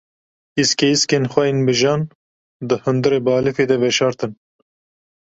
Îskeîskên 0.61 1.25
xwe 1.31 1.43
yên 1.49 1.57
bi 1.65 1.73
jan, 1.79 2.01
di 2.67 2.75
hundirê 2.83 3.19
balîfê 3.27 3.65
de 3.69 3.77
veşartin. 3.83 4.31